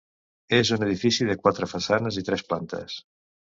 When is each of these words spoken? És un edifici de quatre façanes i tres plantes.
És 0.59 0.71
un 0.77 0.85
edifici 0.85 1.27
de 1.29 1.37
quatre 1.45 1.69
façanes 1.75 2.19
i 2.25 2.27
tres 2.33 2.45
plantes. 2.51 3.01